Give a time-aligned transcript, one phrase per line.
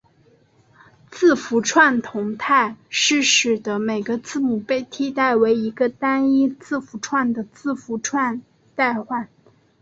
[1.11, 8.41] 字符串同态是使得每个字母被替代为一个单一字符串的字符串
[8.73, 9.29] 代换。